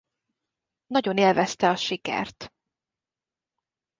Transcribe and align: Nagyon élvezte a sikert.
Nagyon 0.87 1.17
élvezte 1.17 1.69
a 1.69 1.75
sikert. 1.75 2.53